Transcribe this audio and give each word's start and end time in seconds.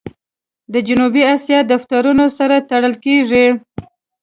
د 0.73 0.75
جنوبي 0.87 1.21
آسیا 1.35 1.59
د 1.63 1.67
دفترونو 1.71 2.25
سره 2.37 2.55
تړل 2.69 2.93
کېږي. 3.05 3.47